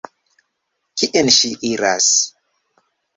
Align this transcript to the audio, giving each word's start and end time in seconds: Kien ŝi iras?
Kien 1.01 1.29
ŝi 1.35 1.51
iras? 1.71 2.07